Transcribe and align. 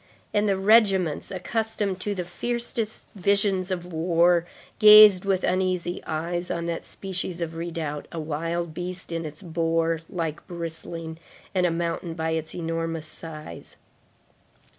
and 0.33 0.49
the 0.49 0.57
regiments, 0.57 1.29
accustomed 1.29 1.99
to 1.99 2.15
the 2.15 2.25
fiercest 2.25 3.05
visions 3.13 3.69
of 3.69 3.93
war, 3.93 4.47
gazed 4.79 5.25
with 5.25 5.43
uneasy 5.43 6.01
eyes 6.07 6.49
on 6.49 6.65
that 6.65 6.83
species 6.83 7.39
of 7.39 7.55
redoubt, 7.55 8.07
a 8.11 8.19
wild 8.19 8.73
beast 8.73 9.11
in 9.11 9.25
its 9.25 9.43
boar 9.43 9.99
like 10.09 10.47
bristling 10.47 11.19
and 11.53 11.67
a 11.67 11.71
mountain 11.71 12.15
by 12.15 12.31
its 12.31 12.55
enormous 12.55 13.05
size. 13.05 13.77